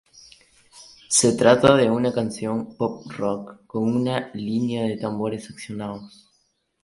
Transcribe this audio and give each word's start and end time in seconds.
Se 1.09 1.33
trata 1.33 1.75
de 1.75 1.91
una 1.91 2.11
canción 2.11 2.75
"pop 2.75 3.05
rock" 3.17 3.67
con 3.67 3.83
una 3.83 4.31
"línea 4.33 4.81
de 4.87 4.97
tambores 4.97 5.47
accionados". 5.51 6.27